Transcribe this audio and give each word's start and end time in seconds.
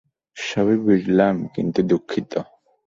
সবই 0.37 0.77
বুঝলাম 0.85 1.35
কিন্তু 1.55 1.79
দুঃখিত! 1.89 2.31